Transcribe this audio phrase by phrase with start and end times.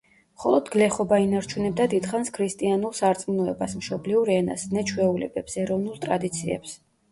[0.35, 6.77] მხოლოდ გლეხობა ინარჩუნებდა დიდხანს ქრისტიანულ სარწმუნოებას, მშობლიურ ენას, ზნე-ჩვეულებებს, ეროვნულ ტრადიციებს.